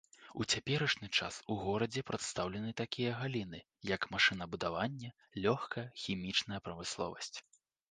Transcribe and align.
У 0.43 0.43
цяперашні 0.51 1.09
час 1.19 1.35
у 1.55 1.57
горадзе 1.63 2.03
прадстаўлены 2.07 2.71
такія 2.81 3.11
галіны, 3.21 3.59
як 3.93 4.09
машынабудаванне, 4.15 5.15
лёгкая, 5.47 5.87
хімічная 6.07 6.59
прамысловасць. 6.67 7.35